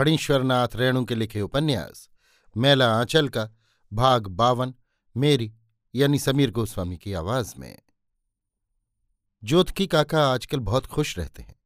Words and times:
फणीश्वरनाथ 0.00 0.68
रेणु 0.74 1.04
के 1.04 1.14
लिखे 1.14 1.40
उपन्यास, 1.40 2.08
मेला 2.56 2.98
आंचल 2.98 3.28
का, 3.28 3.48
भाग 3.92 4.26
बावन, 4.26 4.74
मेरी, 5.16 5.52
यानी 5.94 6.18
समीर 6.18 6.50
गोस्वामी 6.50 6.96
की 6.96 7.12
आवाज़ 7.12 7.54
में। 7.58 7.78
ज्योतकी 9.44 9.86
काका 9.86 10.32
आजकल 10.32 10.60
बहुत 10.60 10.86
खुश 10.86 11.18
रहते 11.18 11.42
हैं। 11.42 11.56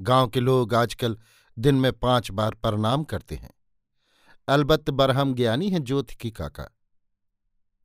गाँव 0.00 0.28
के 0.28 0.40
लोग 0.40 0.74
आजकल 0.74 1.18
दिन 1.58 1.74
में 1.74 1.92
पाँच 1.92 2.30
बार 2.30 2.54
प्रणाम 2.54 3.04
करते 3.04 3.34
हैं। 3.34 3.50
अलबत्त 4.48 4.90
बरहम 4.90 5.34
ज्ञानी 5.34 5.70
है 5.70 5.80
ज्योतिकी 5.80 6.30
काका। 6.30 6.76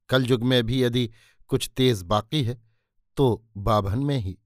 कलयुग 0.10 0.44
में 0.44 0.66
भी 0.66 0.84
यदि 0.84 1.12
कुछ 1.48 1.70
तेज 1.78 2.02
बाकी 2.02 2.44
है 2.44 2.62
तो 3.18 3.48
बाभन 3.58 4.00
में 4.00 4.18
ही। 4.18 4.38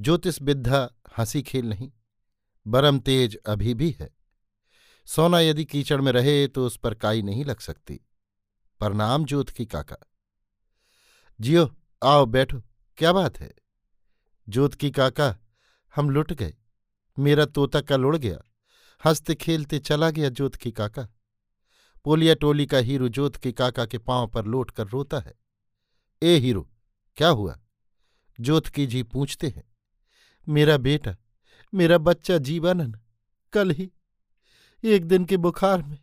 ज्योतिष 0.00 0.42
विद्या 0.42 0.90
हँसी 1.18 1.42
खेल 1.42 1.68
नहीं, 1.68 1.90
बरम 2.66 2.98
तेज 2.98 3.36
अभी 3.46 3.74
भी 3.74 3.96
है। 4.00 4.23
सोना 5.06 5.40
यदि 5.40 5.64
कीचड़ 5.64 6.00
में 6.00 6.12
रहे 6.12 6.48
तो 6.48 6.66
उस 6.66 6.76
पर 6.76 6.94
काई 6.94 7.22
नहीं 7.22 7.44
लग 7.44 7.58
सकती। 7.60 7.96
प्रणाम 8.78 9.24
जोत 9.24 9.48
की 9.48 9.66
काका। 9.66 9.96
जियो, 11.40 11.76
आओ, 12.04 12.26
बैठो। 12.26 12.62
क्या 12.96 13.12
बात 13.12 13.40
है? 13.40 13.54
जोत 14.48 14.74
की 14.74 14.90
काका, 14.90 15.38
हम 15.94 16.10
लुट 16.10 16.32
गए। 16.32 16.54
मेरा 17.18 17.46
तोता 17.46 17.80
कल 17.80 18.04
उड़ 18.04 18.16
गया। 18.16 18.38
हँसते 19.04 19.34
खेलते 19.34 19.78
चला 19.78 20.10
गया 20.10 20.28
जोत 20.28 20.54
की 20.54 20.72
काका। 20.72 21.08
पोलिया 22.04 22.34
टोली 22.34 22.66
का 22.66 22.78
हीरो 22.78 23.08
जोत 23.08 23.36
की 23.36 23.52
काका 23.52 23.86
के 23.86 23.98
पाँव 23.98 24.26
पर 24.26 24.44
लौट 24.44 24.70
कर 24.70 24.86
रोता 24.88 25.20
है। 25.20 25.34
ए 26.22 26.36
हीरो, 26.36 26.70
क्या 27.16 27.28
हुआ? 27.28 27.60
जोत 28.40 28.66
की 28.66 28.86
जी 28.86 29.02
पूछते 29.02 29.48
हैं। 29.48 29.64
मेरा 30.48 30.76
बेटा, 30.76 31.16
मेरा 31.74 31.98
बच्चा 31.98 32.38
जीवानन 32.38 33.00
कल 33.52 33.70
ही 33.70 33.92
एक 34.84 35.04
दिन 35.04 35.24
के 35.24 35.36
बुखार 35.36 35.82
में 35.82 35.98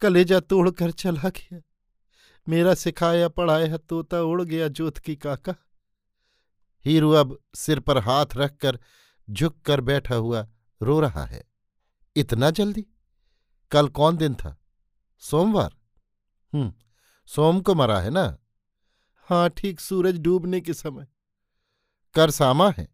कलेजा 0.00 0.40
तोड़कर 0.40 0.90
चला 0.90 1.28
गया। 1.28 1.62
मेरा 2.48 2.74
सिखाया 2.74 3.28
पढ़ाया 3.28 3.76
तोता 3.76 4.22
उड़ 4.22 4.42
गया 4.42 4.68
जोत 4.68 4.98
की 4.98 5.16
काका। 5.16 5.54
हीरू 6.84 7.10
अब 7.10 7.38
सिर 7.54 7.80
पर 7.80 7.98
हाथ 7.98 8.26
रखकर 8.36 8.78
झुक 9.30 9.60
कर 9.60 9.80
बैठा 9.80 10.14
हुआ 10.14 10.48
रो 10.82 11.00
रहा 11.00 11.24
है। 11.24 11.44
इतना 12.16 12.50
जल्दी? 12.50 12.86
कल 13.70 13.88
कौन 13.88 14.16
दिन 14.16 14.34
था? 14.34 14.56
सोमवार? 15.18 15.76
हम्म 16.52 16.74
सोम 17.26 17.60
को 17.60 17.74
मरा 17.74 18.00
है 18.00 18.10
ना? 18.10 18.38
हाँ 19.16 19.50
ठीक 19.50 19.80
सूरज 19.80 20.18
डूबने 20.18 20.60
के 20.60 20.74
समय। 20.74 21.06
करसामा 22.14 22.70
है। 22.70 22.88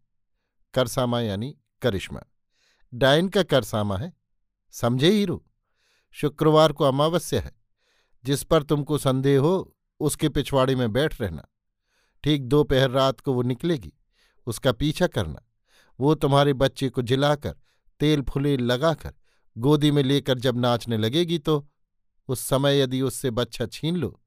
करसामा 0.73 1.21
यानी 1.21 1.57
करिश्मा। 1.81 2.21
डायन 2.93 3.29
का 3.29 3.43
करसामा 3.43 3.97
है। 3.97 4.20
समझे 4.71 5.11
हीरो 5.11 5.43
शुक्रवार 6.11 6.73
को 6.73 6.83
अमावस्या 6.83 7.41
है। 7.41 7.51
जिस 8.25 8.43
पर 8.43 8.63
तुमको 8.63 8.97
संदेह 8.97 9.39
हो, 9.39 9.75
उसके 9.99 10.29
पिछवाड़े 10.29 10.75
में 10.75 10.91
बैठ 10.93 11.21
रहना। 11.21 11.47
ठीक 12.23 12.43
दोपहर 12.43 12.89
रात 12.89 13.19
को 13.19 13.33
वो 13.33 13.41
निकलेगी। 13.41 13.93
उसका 14.47 14.71
पीछा 14.71 15.07
करना। 15.07 15.41
वो 15.99 16.15
तुम्हारे 16.15 16.53
बच्चे 16.53 16.89
को 16.89 17.01
जिलाकर, 17.01 17.55
तेल 17.99 18.21
फुले 18.21 18.57
लगाकर, 18.57 19.13
गोदी 19.57 19.91
में 19.91 20.03
लेकर 20.03 20.39
जब 20.39 20.57
नाचने 20.57 20.97
लगेगी 20.97 21.39
तो 21.39 21.67
उस 22.27 22.39
समय 22.39 22.79
यदि 22.79 23.01
उससे 23.01 23.31
बच्चा 23.31 23.65
छीन 23.65 23.95
लो 23.95 24.17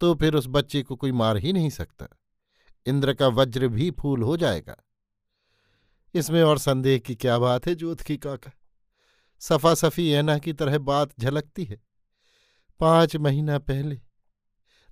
तो 0.00 0.14
फिर 0.14 0.34
उस 0.34 0.46
बच्चे 0.48 0.82
को 0.82 0.96
कोई 0.96 1.12
मार 1.12 1.36
ही 1.36 1.52
नहीं 1.52 1.70
सकता। 1.70 2.06
इंद्र 2.86 3.14
का 3.14 3.28
वज्र 3.28 3.68
भी 3.68 3.90
फूल 3.90 4.22
हो 4.22 4.36
जाएगा। 4.36 4.76
इसमें 6.14 6.42
और 6.42 6.58
संदेह 6.58 6.98
की 6.98 7.14
क्या 7.14 7.38
बात 7.38 7.66
है 7.66 7.74
जोत 7.74 8.00
की 8.00 8.16
काका? 8.16 8.50
सफ़ा 9.42 9.74
सफी 9.74 10.10
ऐना 10.12 10.38
की 10.38 10.52
तरह 10.52 10.78
बात 10.78 11.10
झलकती 11.20 11.64
है। 11.64 11.80
पाँच 12.80 13.16
महीना 13.16 13.58
पहले, 13.58 14.00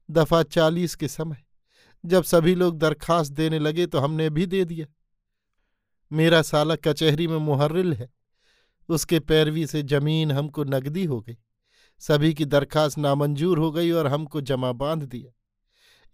दफ़ा 0.08 0.42
चालीस 0.42 0.94
के 0.94 1.08
समय, 1.08 1.42
जब 2.04 2.24
सभी 2.24 2.54
लोग 2.54 2.78
दरखास्त 2.78 3.32
देने 3.32 3.58
लगे 3.58 3.86
तो 3.86 3.98
हमने 3.98 4.28
भी 4.30 4.46
दे 4.46 4.64
दिया। 4.64 4.86
मेरा 6.10 6.42
साला 6.42 6.76
कचहरी 6.76 7.26
में 7.26 7.38
मुहर्रिल 7.38 7.92
है। 7.92 8.08
उसके 8.88 9.20
पैरवी 9.20 9.66
से 9.66 9.82
ज़मीन 9.82 10.32
हमको 10.32 10.64
नगदी 10.64 11.04
हो 11.04 11.20
गई। 11.20 11.36
सभी 12.02 12.32
की 12.34 12.44
दरखास्त 12.44 12.98
नामंजूर 12.98 13.58
हो 13.58 13.70
गई 13.72 13.90
और 13.90 14.06
हमको 14.06 14.40
जमा 14.40 14.72
बाँध 14.72 15.02
दिया। 15.02 15.32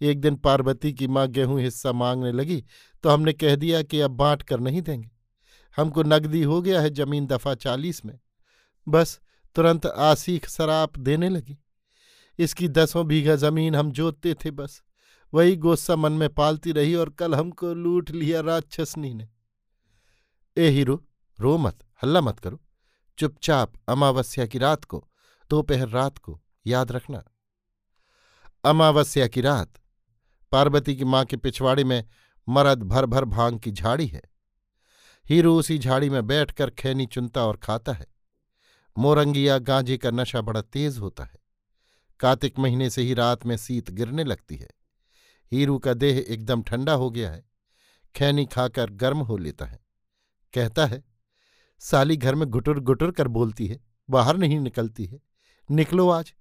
एक 0.01 0.21
दिन 0.21 0.37
पार्वती 0.37 0.93
की 0.93 1.07
माँ 1.09 1.27
गेहूँ 1.29 1.61
हिस्सा 1.61 1.93
मांगने 1.93 2.33
लगी 2.33 2.65
तो 3.05 3.11
हमने 3.11 3.33
कह 3.33 3.57
दिया 3.57 3.83
कि 3.83 4.01
अब 4.01 4.11
बांट 4.11 4.43
कर 4.43 4.61
नहीं 4.61 4.83
देंगे। 4.83 5.11
हमको 5.77 6.03
नकदी 6.03 6.43
हो 6.43 6.63
गया 6.63 6.81
है 6.81 6.91
ज़मीन 6.91 7.27
दफ़ा 7.27 7.55
चालीस 7.55 8.05
में। 8.05 8.19
बस 8.89 9.21
तुरंत 9.55 9.87
आसीख 9.87 10.49
शराब 10.49 10.93
देने 10.99 11.29
लगी। 11.29 11.59
इसकी 12.39 12.69
दसों 12.69 13.07
बीघा 13.07 13.37
ज़मीन 13.37 13.75
हम 13.75 13.93
जोतते 13.93 14.35
थे 14.35 14.51
बस। 14.51 14.83
वही 15.35 15.57
गोस्सा 15.57 15.97
मन 15.97 16.13
में 16.13 16.35
पालती 16.35 16.73
रही 16.73 16.95
और 16.95 17.11
कल 17.11 17.35
हमको 17.35 17.75
लूट 17.75 18.11
लिया 18.11 18.41
राक्षसनी 18.41 19.15
ने। 19.15 19.29
ए 20.57 20.69
हीरो, 20.69 21.07
रो 21.41 21.59
मत, 21.59 21.79
हल्ला 22.03 22.21
मत 22.21 22.39
करो। 22.39 22.61
चुपचाप 23.19 23.73
अमावस्या 23.89 24.47
की 24.47 24.59
रात 24.59 24.85
को, 24.85 25.09
दोपहर 25.51 25.89
रात 25.89 26.19
को 26.19 26.43
याद 26.67 26.93
रखना। 26.93 27.25
अमावस्या 28.65 29.29
की 29.29 29.41
रात, 29.41 29.73
पार्वती 30.53 30.97
की 30.97 31.05
माँ 31.05 31.25
के 31.25 31.37
पिछवाड़े 31.37 31.85
में 31.85 32.05
मरद 32.49 32.83
भर 32.83 33.07
भर 33.07 33.25
भाँग 33.25 33.61
की 33.61 33.71
झाड़ी 33.71 34.07
है। 34.07 34.30
हीरू 35.31 35.59
उसी 35.59 35.79
झाड़ी 35.79 36.11
में 36.11 36.27
बैठकर 36.27 36.71
खैनी 36.71 37.07
चुनता 37.07 37.45
और 37.45 37.57
खाता 37.57 37.93
है। 37.93 38.07
मोरंगिया 38.99 39.59
गांजे 39.59 39.99
का 39.99 40.11
नशा 40.11 40.41
बड़ा 40.41 40.63
तेज 40.63 40.99
होता 40.99 41.25
है। 41.25 41.39
कार्तिक 42.21 42.59
महीने 42.59 42.91
से 42.91 43.03
ही 43.03 43.15
रात 43.15 43.47
में 43.47 43.57
सीत 43.57 43.91
गिरने 43.91 44.25
लगती 44.25 44.57
है। 44.57 44.69
हीरू 45.53 45.79
का 45.79 45.95
देह 45.95 46.25
एकदम 46.29 46.63
ठंडा 46.63 46.93
हो 46.93 47.11
गया 47.11 47.31
है। 47.31 47.45
खैनी 48.17 48.47
खाकर 48.47 48.91
गर्म 48.91 49.19
हो 49.19 49.37
लेता 49.37 49.65
है। 49.65 49.81
कहता 50.55 50.87
है, 50.87 51.05
साली 51.79 52.17
घर 52.17 52.35
में 52.35 52.49
घुटुर 52.49 52.81
घुटुर 52.81 53.11
कर 53.11 53.29
बोलती 53.29 53.67
है, 53.67 53.81
बाहर 54.11 54.37
नहीं 54.37 54.61
निकलती 54.61 55.05
है। 55.05 55.21
निकलो 55.71 56.11
आज, 56.11 56.35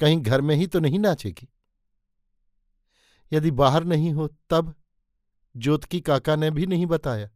कहीं 0.00 0.20
घर 0.20 0.40
में 0.40 0.56
ही 0.56 0.66
तो 0.66 0.80
नहीं 0.80 0.98
नाचेगी। 0.98 1.48
यदि 3.32 3.50
बाहर 3.50 3.84
नहीं 3.84 4.12
हो 4.12 4.28
तब 4.50 4.74
ज्योतकी 5.56 6.00
काका 6.00 6.36
ने 6.36 6.50
भी 6.50 6.66
नहीं 6.66 6.86
बताया। 6.86 7.28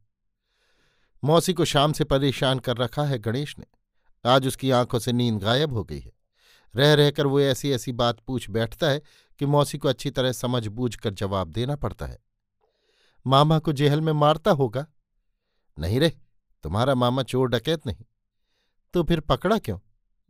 मौसी 1.25 1.53
को 1.53 1.65
शाम 1.65 1.93
से 1.93 2.05
परेशान 2.05 2.59
कर 2.59 2.77
रखा 2.77 3.05
है 3.05 3.19
गणेश 3.19 3.59
ने। 3.59 3.65
आज 4.31 4.47
उसकी 4.47 4.71
आँखों 4.71 4.99
से 4.99 5.13
नींद 5.13 5.39
गायब 5.39 5.73
हो 5.73 5.85
गई 5.85 6.01
है। 6.01 6.13
रह 6.77 6.95
रहकर 6.95 7.27
वो 7.27 7.41
ऐसी 7.41 7.71
ऐसी 7.71 7.93
बात 7.93 8.21
पूछ 8.21 8.51
बैठता 8.51 8.89
है 8.89 9.03
कि 9.39 9.47
मौसी 9.47 9.79
को 9.79 9.89
अच्छी 9.89 10.11
तरह 10.11 10.33
समझ 10.33 10.67
बूझ 10.67 10.97
कर 10.97 11.15
जवाब 11.15 11.49
देना 11.49 11.77
पड़ता 11.77 12.07
है। 12.07 12.19
मामा 13.27 13.59
को 13.59 13.73
जेहल 13.73 14.01
में 14.01 14.13
मारता 14.13 14.51
होगा? 14.51 14.87
नहीं 15.79 16.01
रे, 16.01 16.19
तुम्हारा 16.63 16.95
मामा 16.95 17.23
चोर 17.23 17.49
डकैत 17.49 17.87
नहीं। 17.87 18.05
तो 18.93 19.03
फिर 19.03 19.21
पकड़ा 19.21 19.59
क्यों? 19.59 19.79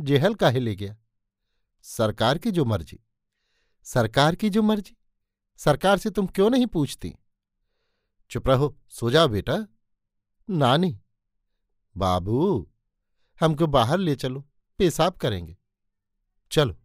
जेहल 0.00 0.34
काहे 0.34 0.60
ले 0.60 0.74
गया? 0.74 0.96
सरकार 1.82 2.38
की 2.38 2.50
जो 2.50 2.64
मर्ज़ी। 2.64 3.00
सरकार 3.84 4.34
की 4.34 4.50
जो 4.50 4.62
मर्ज़ी? 4.62 4.96
सरकार 5.56 5.98
से 5.98 6.10
तुम 6.10 6.26
क्यों 6.26 6.50
नहीं 6.50 6.66
पूछती? 6.66 7.14
चुप 8.30 8.48
रहो, 8.48 8.76
सो 8.88 9.10
जाओ 9.10 9.28
बेटा। 9.28 9.66
नानी। 10.50 11.00
बाबू, 11.96 12.70
हमको 13.40 13.66
बाहर 13.66 13.98
ले 13.98 14.16
चलो, 14.16 14.44
पेशाब 14.78 15.12
करेंगे। 15.12 15.56
चलो, 16.50 16.76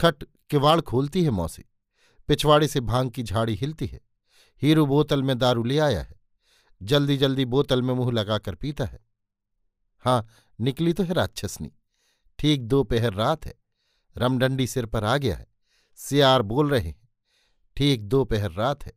खट 0.00 0.24
किवाड़ 0.50 0.80
खोलती 0.80 1.24
है 1.24 1.30
मौसी। 1.30 1.64
पिछवाड़े 2.28 2.68
से 2.68 2.80
भाँग 2.80 3.10
की 3.10 3.22
झाड़ी 3.22 3.54
हिलती 3.54 3.86
है। 3.86 4.00
हीरू 4.62 4.86
बोतल 4.86 5.22
में 5.22 5.38
दारू 5.38 5.64
ले 5.64 5.78
आया 5.78 6.02
है। 6.02 6.20
जल्दी 6.82 7.16
जल्दी 7.16 7.44
बोतल 7.44 7.82
में 7.82 7.94
मुँह 7.94 8.12
लगाकर 8.12 8.54
पीता 8.54 8.84
है। 8.84 9.00
हाँ 9.98 10.28
निकली 10.60 10.92
तो 10.92 11.02
है 11.02 11.12
राक्षसनी। 11.12 11.72
ठीक 12.38 12.62
दोपहर 12.62 13.12
रात 13.12 13.46
है। 13.46 13.54
रमडंडी 14.18 14.66
सिर 14.66 14.86
पर 14.86 15.04
आ 15.04 15.16
गया 15.16 15.36
है। 15.36 15.46
सियार 15.96 16.42
बोल 16.42 16.70
रहे 16.70 16.80
हैं। 16.80 17.08
ठीक 17.76 18.02
दोपहर 18.02 18.52
रात 18.52 18.84
है। 18.84 18.92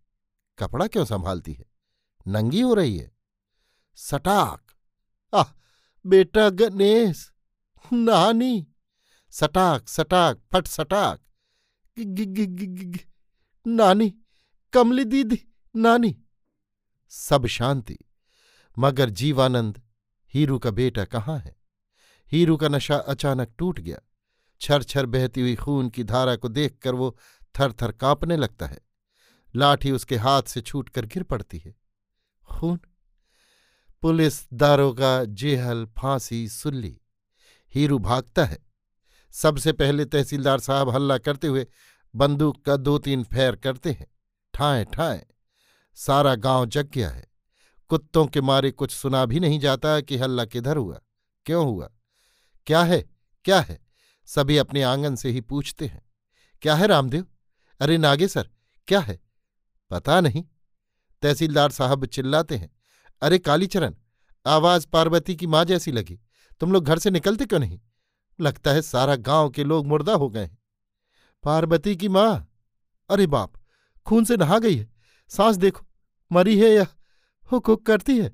कपड़ा 0.59 0.87
क्यों 0.87 1.05
संभालती 1.05 1.53
है? 1.53 1.65
नंगी 2.27 2.61
हो 2.61 2.73
रही 2.73 2.97
है। 2.97 3.11
सटाक। 3.95 4.71
आह 5.33 5.53
बेटा 6.05 6.49
गणेश 6.49 7.31
नानी। 7.93 8.67
सटाक 9.29 9.87
सटाक 9.87 10.41
फट 10.53 10.67
सटाक। 10.67 11.19
गि, 11.99 12.25
गि, 12.25 12.25
गि, 12.25 12.65
गि, 12.67 12.85
गि, 12.85 12.99
नानी 13.67 14.13
कमली 14.73 15.05
दीदी 15.05 15.53
नानी। 15.75 16.23
सब 17.09 17.45
शांति। 17.45 17.97
मगर 18.77 19.09
जीवानंद 19.09 19.81
हीरू 20.33 20.59
का 20.59 20.71
बेटा 20.71 21.05
कहाँ 21.05 21.39
है? 21.39 21.55
हीरू 22.31 22.57
का 22.57 22.67
नशा 22.67 22.95
अचानक 22.95 23.53
टूट 23.57 23.79
गया। 23.79 23.97
छर 24.61 24.83
छर 24.83 25.05
बहती 25.05 25.41
हुई 25.41 25.55
खून 25.55 25.89
की 25.89 26.03
धारा 26.03 26.35
को 26.35 26.49
देखकर 26.49 26.95
वो 26.95 27.17
थर 27.59 27.73
थर 27.73 27.91
कांपने 27.91 28.37
लगता 28.37 28.67
है। 28.67 28.79
लाठी 29.55 29.91
उसके 29.91 30.17
हाथ 30.17 30.43
से 30.43 30.61
छूटकर 30.61 31.05
गिर 31.05 31.23
पड़ती 31.23 31.57
है। 31.57 31.75
खून? 32.51 32.79
पुलिस 34.01 34.53
दारोगा 34.53 35.23
जेहल, 35.25 35.85
फांसी, 35.97 36.47
सुल्ली। 36.49 36.97
हीरू 37.75 37.99
भागता 37.99 38.45
है। 38.45 38.57
सबसे 39.31 39.71
पहले 39.71 40.05
तहसीलदार 40.05 40.59
साहब 40.59 40.89
हल्ला 40.89 41.17
करते 41.17 41.47
हुए 41.47 41.65
बंदूक 42.15 42.65
का 42.65 42.75
दो 42.77 42.97
तीन 42.97 43.23
फेर 43.23 43.55
करते 43.55 43.91
हैं। 43.91 44.07
ठाए 44.53 44.85
ठाए। 44.85 45.25
सारा 45.95 46.35
गाँव 46.35 46.65
जग 46.65 46.89
गया 46.89 47.09
है। 47.09 47.27
कुत्तों 47.89 48.25
के 48.25 48.41
मारे 48.41 48.71
कुछ 48.71 48.91
सुना 48.91 49.25
भी 49.25 49.39
नहीं 49.39 49.59
जाता 49.59 50.01
कि 50.01 50.17
हल्ला 50.17 50.45
किधर 50.45 50.77
हुआ, 50.77 50.99
क्यों 51.45 51.65
हुआ? 51.65 51.89
क्या 52.67 52.83
है? 52.83 53.01
क्या 53.45 53.59
है? 53.61 53.79
सभी 54.25 54.57
अपने 54.57 54.83
आँगन 54.83 55.15
से 55.15 55.29
ही 55.29 55.41
पूछते 55.41 55.87
हैं। 55.87 56.01
क्या 56.61 56.75
है 56.75 56.87
रामदेव? 56.87 57.25
अरे 57.79 57.97
नागे 57.97 58.27
सर, 58.27 58.49
क्या 58.87 58.99
है? 58.99 59.19
पता 59.89 60.21
नहीं। 60.21 60.43
तहसीलदार 61.21 61.71
साहब 61.71 62.05
चिल्लाते 62.05 62.57
हैं। 62.57 62.69
अरे 63.21 63.39
कालीचरण 63.39 63.95
आवाज़ 64.45 64.87
पार्वती 64.87 65.35
की 65.35 65.47
माँ 65.47 65.65
जैसी 65.65 65.91
लगी। 65.91 66.19
तुम 66.59 66.71
लोग 66.71 66.85
घर 66.85 66.99
से 66.99 67.11
निकलते 67.11 67.45
क्यों 67.45 67.59
नहीं? 67.59 67.79
लगता 68.39 68.71
है 68.71 68.81
सारा 68.81 69.15
गाँव 69.15 69.49
के 69.49 69.63
लोग 69.63 69.87
मुर्दा 69.87 70.13
हो 70.13 70.29
गए 70.29 70.43
हैं। 70.43 70.57
पार्वती 71.43 71.95
की 71.95 72.09
माँ? 72.09 72.47
अरे 73.09 73.27
बाप, 73.27 73.53
खून 74.05 74.25
से 74.25 74.37
नहा 74.37 74.59
गई 74.59 74.75
है। 74.75 74.89
सांस 75.29 75.55
देखो, 75.55 75.85
मरी 76.31 76.59
है 76.59 76.69
या 76.69 76.85
हुक 77.51 77.67
हुक 77.67 77.85
करती 77.85 78.17
है? 78.19 78.31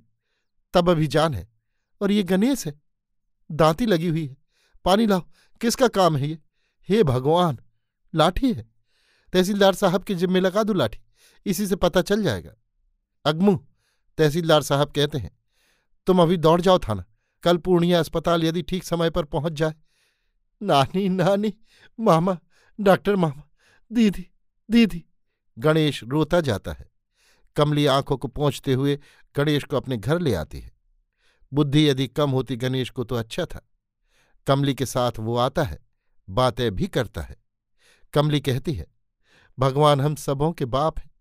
तब 0.74 0.90
अभी 0.90 1.08
जान 1.08 1.34
है, 1.34 1.48
और 2.02 2.12
ये 2.12 2.24
गणेश 2.24 2.66
है। 2.68 2.82
दांती 3.52 3.86
लगी 3.86 4.08
हुई 4.08 4.26
है। 4.28 4.38
पानी 4.86 5.06
लाओ, 5.06 5.22
किसका 5.62 5.88
काम 5.88 6.18
है 6.18 6.28
ये? 6.28 6.40
हे 6.90 7.04
भगवान, 7.04 7.60
लाठी 8.16 8.54
है। 8.54 8.70
तहसीलदार 9.34 9.76
साहब 9.76 10.04
के 10.04 10.16
जिम्मे 10.16 10.40
लगा 10.40 10.64
दू 10.64 10.74
लाठी, 10.74 11.00
इसी 11.46 11.68
से 11.68 11.76
पता 11.76 12.02
चल 12.02 12.24
जाएगा। 12.24 12.54
अगमू 13.26 13.66
तहसीलदार 14.18 14.62
साहब 14.62 14.92
कहते 14.92 15.18
हैं, 15.18 15.32
तुम 16.08 16.22
अभी 16.22 16.38
दौड़ 16.38 16.60
जाओ 16.62 16.80
थाना। 16.80 17.06
कल 17.44 17.58
पूर्णिया 17.58 18.00
अस्पताल 18.00 18.44
यदि 18.44 18.62
ठीक 18.62 18.84
समय 18.84 19.10
पर 19.10 19.26
पहुँच 19.26 19.54
जाए 19.54 19.76
नानी 20.62 21.08
नानी, 21.10 21.54
मामा, 22.00 22.38
डॉक्टर 22.80 23.16
मामा, 23.16 23.44
दीदी 23.92 24.28
दीदी 24.70 25.04
गणेश 25.58 26.04
रोता 26.04 26.42
जाता 26.42 26.74
है। 26.74 26.90
कमली 27.56 27.86
आँखों 27.86 28.18
को 28.18 28.28
पहुँचते 28.28 28.74
हुए 28.74 29.00
गणेश 29.36 29.64
को 29.64 29.78
अपने 29.78 29.98
घर 29.98 30.20
ले 30.20 30.34
आती 30.34 30.60
है। 30.60 30.72
बुद्धि 31.52 31.88
यदि 31.90 32.08
कम 32.08 32.32
होती 32.32 32.56
गणेश 32.56 32.90
को 32.90 33.04
तो 33.04 33.16
अच्छा 33.16 33.46
था। 33.46 33.62
कमली 34.48 34.74
के 34.76 34.86
साथ 34.86 35.20
वो 35.20 35.38
आता 35.38 35.64
है, 35.64 35.80
बातें 36.28 36.76
भी 36.76 36.88
करता 36.88 37.22
है। 37.22 37.36
कमली 38.14 38.40
कहती 38.42 38.74
है, 38.74 38.88
भगवान 39.58 40.02
हम 40.02 40.16
सबों 40.16 40.52
के 40.52 40.66
बाप 40.66 41.00
हैं। 41.00 41.12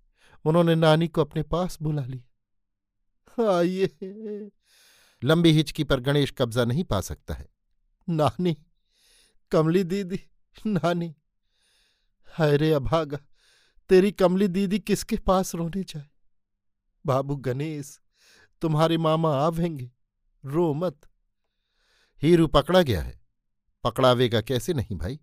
उन्होंने 0.45 0.75
नानी 0.75 1.09
को 1.09 1.21
अपने 1.21 1.43
पास 1.43 1.79
बुला 1.83 2.05
लिया। 2.05 2.23
आइए। 3.41 3.87
लंबी 5.25 5.53
हिचकी 5.53 5.85
पर 5.85 6.01
गणेश 6.01 6.35
कब्जा 6.39 6.65
नहीं 6.65 6.85
पा 6.85 7.01
सकता 7.01 7.35
है। 7.35 7.49
नानी, 8.09 8.57
कमली 9.51 9.85
दीदी, 9.85 10.21
नानी, 10.67 11.17
हाय 12.27 12.57
रे 12.57 12.73
अभागा, 12.73 13.19
तेरी 13.89 14.13
कमली 14.13 14.49
दीदी 14.49 14.79
किसके 14.79 15.17
पास 15.17 15.55
रोने 15.55 15.83
जाए? 15.83 16.07
बाबू 17.07 17.37
गणेश, 17.37 18.01
तुम्हारे 18.61 18.97
मामा 18.97 19.37
आवेंगे 19.37 19.91
रो 20.45 20.75
मत। 20.75 21.01
हीरू 22.23 22.47
पकड़ा 22.47 22.83
गया 22.83 23.03
है। 23.03 23.21
पकड़ावेगा 23.85 24.41
कैसे 24.41 24.75
नहीं 24.75 24.97
भाई? 24.97 25.21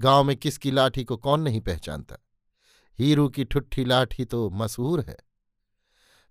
गाँव 0.00 0.24
में 0.24 0.36
किसकी 0.36 0.70
लाठी 0.70 1.04
को 1.04 1.16
कौन 1.16 1.40
नहीं 1.40 1.60
पहचानता? 1.60 2.16
हीरू 2.98 3.28
की 3.28 3.44
ठुट्ठी 3.44 3.84
लाठी 3.84 4.24
तो 4.24 4.50
मशहूर 4.50 5.00
है। 5.00 5.16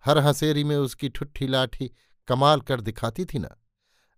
हर 0.06 0.18
हंसेरी 0.18 0.64
में 0.64 0.76
उसकी 0.78 1.10
ठुट्ठी 1.10 1.48
लाठी 1.48 1.92
कमाल 2.28 2.62
कर 2.62 2.82
दिखाती 2.82 3.26
थी 3.26 3.40
ना। 3.40 3.56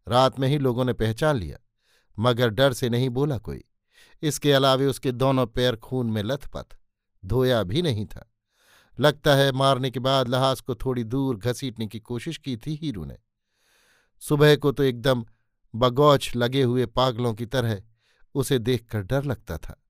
रात 0.08 0.40
में 0.40 0.48
ही 0.48 0.58
लोगों 0.58 0.86
ने 0.86 0.94
पहचान 0.94 1.36
लिया, 1.36 1.58
मगर 2.20 2.50
डर 2.50 2.74
से 2.74 2.90
नहीं 2.90 3.10
बोला 3.10 3.38
कोई। 3.38 3.64
इसके 4.22 4.52
अलावे 4.54 4.86
उसके 4.86 5.12
दोनों 5.12 5.46
पैर 5.48 5.76
खून 5.76 6.12
में 6.12 6.22
लथपथ 6.24 6.78
धोया 7.26 7.64
भी 7.64 7.82
नहीं 7.82 8.06
था। 8.06 8.28
लगता 9.00 9.36
है 9.36 9.52
मारने 9.52 9.92
के 9.92 10.00
बाद 10.00 10.28
लहास 10.28 10.62
को 10.62 10.76
थोड़ी 10.76 11.04
दूर 11.04 11.38
घसीटने 11.38 11.88
की 11.88 12.00
कोशिश 12.00 12.38
की 12.38 12.58
थी 12.58 12.76
हीरू 12.76 13.06
ने। 13.06 13.18
सुबह 14.22 14.56
को 14.56 14.72
तो 14.72 14.84
एकदम 14.84 15.26
बगौछ 15.76 16.36
लगे 16.36 16.64
हुए 16.64 16.86
पागलों 16.86 17.34
की 17.34 17.46
तरह 17.46 17.82
उसे 18.36 18.60
देखकर 18.60 19.02
डर 19.02 19.24
लगता 19.24 19.58
था। 19.58 19.82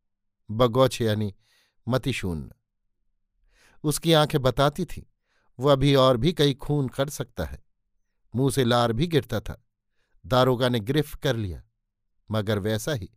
बगौछ 0.49 1.01
यानी 1.01 1.33
मतिशून्य 1.87 2.49
उसकी 3.83 4.13
आँखें 4.13 4.41
बताती 4.41 4.85
थीं 4.85 5.03
वो 5.59 5.69
अभी 5.69 5.95
और 5.95 6.17
भी 6.17 6.33
कई 6.33 6.53
खून 6.53 6.87
कर 6.87 7.09
सकता 7.09 7.45
है। 7.45 7.63
मुँह 8.35 8.51
से 8.51 8.63
लार 8.63 8.93
भी 8.93 9.07
गिरता 9.07 9.39
था। 9.39 9.65
दारोगा 10.25 10.69
ने 10.69 10.79
गिरफ्त 10.79 11.19
कर 11.19 11.35
लिया। 11.35 11.63
मगर 12.31 12.59
वैसा 12.59 12.93
ही। 12.93 13.09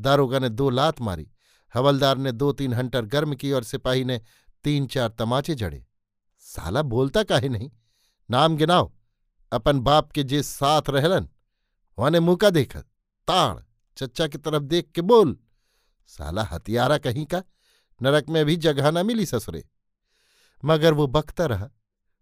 दारोगा 0.00 0.38
ने 0.38 0.48
दो 0.48 0.70
लात 0.70 1.00
मारी। 1.00 1.30
हवलदार 1.74 2.18
ने 2.18 2.32
दो 2.32 2.52
तीन 2.52 2.72
हंटर 2.72 3.04
गर्म 3.04 3.34
की 3.34 3.52
और 3.52 3.64
सिपाही 3.64 4.04
ने 4.04 4.20
तीन 4.64 4.86
चार 4.86 5.08
तमाचे 5.08 5.54
जड़े। 5.54 5.86
साला 6.38 6.82
बोलता 6.82 7.22
काहे 7.22 7.48
नहीं? 7.48 7.70
नाम 8.30 8.56
गिनाओ। 8.56 8.92
अपन 9.52 9.80
बाप 9.80 10.12
के 10.12 10.22
जे 10.22 10.42
साथ 10.42 10.82
रहलन 10.88 11.28
वने 11.98 12.20
मुका 12.20 12.50
देखा। 12.50 12.80
ताड़, 13.26 13.60
चच्चा 13.96 14.26
की 14.26 14.38
तरफ़ 14.38 14.62
देख 14.62 14.90
के 14.90 15.00
बोल। 15.00 15.38
साला 16.06 16.42
हथियारा 16.42 16.98
कहीं 16.98 17.26
का? 17.26 17.42
नरक 18.02 18.28
में 18.28 18.44
भी 18.44 18.56
जगह 18.56 18.90
ना 18.90 19.02
मिली 19.02 19.26
ससुरे। 19.26 19.68
मगर 20.64 20.94
वो 20.94 21.06
बकता 21.06 21.46
रहा, 21.46 21.70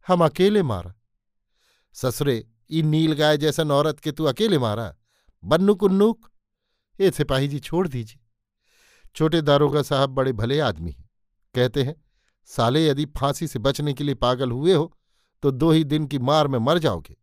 हम 0.09 0.25
अकेले 0.25 0.63
मारा। 0.63 0.95
ससुरे, 1.93 2.49
ई 2.71 2.83
नील 2.83 3.13
गाय 3.13 3.37
जैसा 3.37 3.63
औरत 3.63 4.01
के 4.01 4.13
तू 4.13 4.25
अकेले 4.25 4.59
मारा? 4.59 4.97
बन्नू 5.45 5.75
कुन्नूक, 5.75 6.31
ये 7.01 7.11
सिपाही 7.11 7.49
जी 7.49 7.59
छोड़ 7.59 7.87
दीजिए। 7.89 8.27
छोटे 9.15 9.41
दारोगा 9.43 9.83
साहब 9.83 10.11
बड़े 10.11 10.33
भले 10.33 10.61
आदमी 10.61 10.91
हैं। 10.91 11.11
कहते 11.55 11.83
हैं, 11.83 12.05
साले 12.45 12.87
यदि 12.87 13.07
फांसी 13.07 13.47
से 13.47 13.59
बचने 13.59 13.93
के 13.95 14.05
लिए 14.05 14.15
पागल 14.15 14.51
हुए 14.51 14.75
हो 14.75 14.97
तो 15.43 15.51
दो 15.51 15.71
ही 15.71 15.85
दिन 15.85 16.07
की 16.07 16.19
मार 16.19 16.49
में 16.49 16.59
मर 16.59 16.79
जाओगे। 16.79 17.17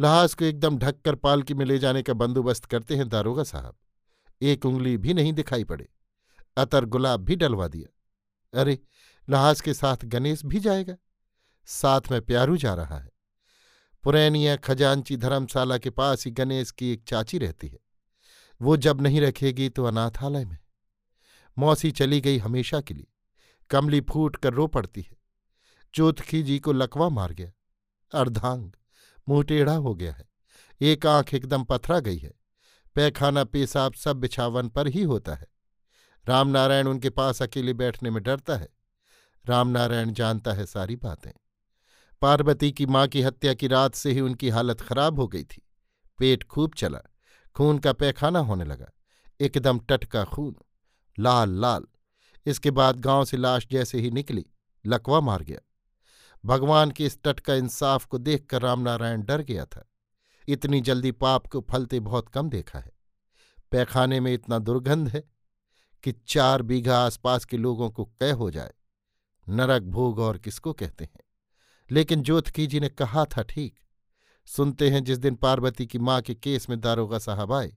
लहास 0.00 0.34
को 0.34 0.44
एकदम 0.44 0.78
ढककर 0.78 1.14
पालकी 1.14 1.54
में 1.54 1.64
ले 1.66 1.78
जाने 1.78 2.02
का 2.02 2.12
बंदोबस्त 2.12 2.64
करते 2.64 2.96
हैं 2.96 3.08
दारोगा 3.08 3.42
साहब। 3.42 3.76
एक 4.42 4.66
उंगली 4.66 4.96
भी 4.96 5.14
नहीं 5.14 5.32
दिखाई 5.32 5.64
पड़े। 5.64 5.88
अतर 6.56 6.84
गुलाब 6.84 7.20
भी 7.20 7.36
डलवा 7.36 7.68
दिया। 7.68 8.60
अरे 8.60 8.78
लहास 9.30 9.60
के 9.60 9.74
साथ 9.74 9.96
गणेश 10.04 10.44
भी 10.44 10.60
जाएगा। 10.60 10.96
साथ 11.66 12.00
में 12.10 12.22
प्यारू 12.22 12.56
जा 12.56 12.74
रहा 12.74 12.98
है। 12.98 13.10
पुरैनिया 14.02 14.56
खजांची 14.56 15.16
धर्मशाला 15.16 15.78
के 15.78 15.90
पास 15.90 16.24
ही 16.24 16.30
गणेश 16.30 16.70
की 16.70 16.92
एक 16.92 17.04
चाची 17.08 17.38
रहती 17.38 17.68
है। 17.68 17.78
वो 18.62 18.76
जब 18.76 19.00
नहीं 19.00 19.20
रखेगी 19.20 19.68
तो 19.68 19.84
अनाथालय 19.84 20.44
में। 20.44 20.58
मौसी 21.58 21.90
चली 21.90 22.20
गई 22.20 22.38
हमेशा 22.38 22.80
के 22.80 22.94
लिए। 22.94 23.06
कमली 23.70 24.00
फूट 24.00 24.36
कर 24.36 24.52
रो 24.52 24.66
पड़ती 24.66 25.02
है। 25.02 25.16
चौथखी 25.94 26.42
जी 26.42 26.58
को 26.58 26.72
लकवा 26.72 27.08
मार 27.08 27.32
गया। 27.32 27.52
अर्धांग 28.20 28.72
मुँह 29.28 29.42
टेढ़ा 29.42 29.74
हो 29.74 29.94
गया 29.94 30.12
है। 30.12 30.28
एक 30.80 31.06
आँख 31.06 31.34
एकदम 31.34 31.64
पथरा 31.64 32.00
गई 32.00 32.18
है। 32.18 32.32
पैखाना 32.94 33.44
पेशाब 33.44 33.94
सब 33.94 34.16
बिछावन 34.16 34.68
पर 34.68 34.88
ही 34.88 35.02
होता 35.02 35.34
है। 35.34 35.46
रामनारायण 36.28 36.86
उनके 36.86 37.10
पास 37.10 37.42
अकेले 37.42 37.72
बैठने 37.72 38.10
में 38.10 38.22
डरता 38.22 38.56
है। 38.56 38.68
रामनारायण 39.46 40.12
जानता 40.12 40.52
है 40.52 40.66
सारी 40.66 40.96
बातें। 40.96 41.30
पार्वती 42.22 42.70
की 42.72 42.86
माँ 42.86 43.06
की 43.08 43.22
हत्या 43.22 43.54
की 43.54 43.66
रात 43.66 43.94
से 43.94 44.12
ही 44.12 44.20
उनकी 44.20 44.48
हालत 44.48 44.80
खराब 44.80 45.20
हो 45.20 45.26
गई 45.28 45.44
थी। 45.44 45.62
पेट 46.18 46.44
खूब 46.44 46.74
चला, 46.74 47.00
खून 47.56 47.78
का 47.78 47.92
पैखाना 47.92 48.38
होने 48.38 48.64
लगा, 48.64 48.90
एकदम 49.40 49.78
टटका 49.78 50.24
खून, 50.24 50.56
लाल 51.18 51.50
लाल। 51.50 51.84
इसके 52.46 52.70
बाद 52.70 53.00
गाँव 53.00 53.24
से 53.24 53.36
लाश 53.36 53.66
जैसे 53.70 54.00
ही 54.00 54.10
निकली, 54.10 54.46
लकवा 54.86 55.20
मार 55.20 55.42
गया। 55.42 55.58
भगवान 56.44 56.90
के 56.90 57.06
इस 57.06 57.18
टटका 57.24 57.54
इंसाफ 57.54 58.06
को 58.06 58.18
देखकर 58.18 58.62
रामनारायण 58.62 59.22
डर 59.22 59.42
गया 59.42 59.64
था। 59.64 59.88
इतनी 60.48 60.80
जल्दी 60.80 61.12
पाप 61.12 61.46
को 61.46 61.60
फलते 61.60 62.00
बहुत 62.00 62.28
कम 62.28 62.50
देखा 62.50 62.78
है। 62.78 62.92
पैखाने 63.70 64.20
में 64.20 64.32
इतना 64.34 64.58
दुर्गंध 64.58 65.08
है 65.08 65.22
कि 66.02 66.12
चार 66.26 66.62
बीघा 66.62 66.98
आसपास 66.98 67.44
के 67.44 67.56
लोगों 67.56 67.90
को 67.90 68.04
कह 68.04 68.34
हो 68.34 68.50
जाए। 68.50 68.72
नरक 69.48 69.82
भोग 69.82 70.18
और 70.18 70.38
किसको 70.38 70.72
कहते 70.72 71.04
हैं? 71.04 71.20
लेकिन 71.90 72.22
ज्योतकी 72.22 72.66
जी 72.66 72.80
ने 72.80 72.88
कहा 72.88 73.24
था, 73.24 73.42
ठीक, 73.42 73.78
सुनते 74.46 74.90
हैं 74.90 75.04
जिस 75.04 75.18
दिन 75.18 75.34
पार्वती 75.34 75.86
की 75.86 75.98
माँ 75.98 76.22
के 76.22 76.34
केस 76.34 76.70
में 76.70 76.80
दारोगा 76.80 77.18
साहब 77.18 77.52
आए, 77.52 77.76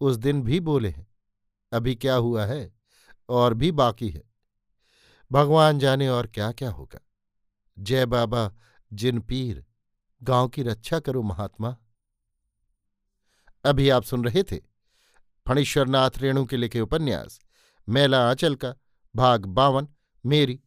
उस 0.00 0.16
दिन 0.16 0.42
भी 0.42 0.60
बोले 0.60 0.88
हैं, 0.88 1.06
अभी 1.72 1.94
क्या 1.94 2.14
हुआ 2.14 2.46
है 2.46 2.72
और 3.28 3.54
भी 3.54 3.72
बाकी 3.72 4.08
है। 4.08 4.22
भगवान 5.32 5.78
जाने 5.78 6.08
और 6.08 6.26
क्या 6.26 6.52
क्या 6.52 6.70
होगा। 6.70 7.00
जय 7.78 8.06
बाबा, 8.06 8.54
जिन 8.92 9.20
पीर, 9.20 9.64
गाँव 10.22 10.48
की 10.48 10.62
रक्षा 10.62 11.00
करो 11.00 11.22
महात्मा। 11.22 11.76
अभी 13.64 13.88
आप 13.88 14.02
सुन 14.02 14.24
रहे 14.24 14.42
थे 14.42 14.56
फणीश्वरनाथ 15.48 16.10
रेणु 16.16 16.44
के 16.44 16.56
लिखे 16.56 16.80
उपन्यास, 16.80 17.40
मेला 17.88 18.28
आंचल 18.28 18.54
का, 18.54 18.74
भाग 19.16 19.44
बावन, 19.44 19.88
मेरी 20.26 20.60